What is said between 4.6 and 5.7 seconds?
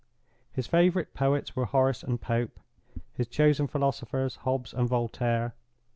and Voltaire.